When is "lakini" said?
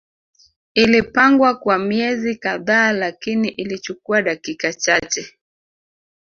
2.91-3.47